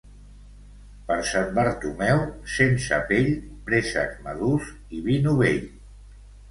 [1.11, 2.23] Per Sant Bartomeu,
[2.55, 3.31] sense pell,
[3.69, 5.67] préssecs madurs i vi novell.